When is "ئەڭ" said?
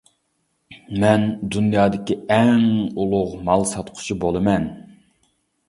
2.37-2.65